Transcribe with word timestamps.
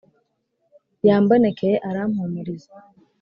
yambonekeye 1.07 1.75
arampumuriza 1.89 2.73